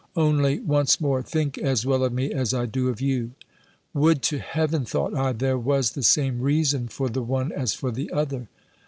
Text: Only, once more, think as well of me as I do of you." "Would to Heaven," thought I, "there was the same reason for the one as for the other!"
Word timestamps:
Only, 0.15 0.59
once 0.61 0.99
more, 0.99 1.21
think 1.21 1.59
as 1.59 1.85
well 1.85 2.03
of 2.03 2.11
me 2.11 2.33
as 2.33 2.55
I 2.55 2.65
do 2.65 2.87
of 2.89 3.01
you." 3.01 3.33
"Would 3.93 4.23
to 4.23 4.39
Heaven," 4.39 4.83
thought 4.83 5.13
I, 5.13 5.31
"there 5.31 5.59
was 5.59 5.91
the 5.91 6.01
same 6.01 6.41
reason 6.41 6.87
for 6.87 7.07
the 7.07 7.21
one 7.21 7.51
as 7.51 7.75
for 7.75 7.91
the 7.91 8.09
other!" 8.09 8.47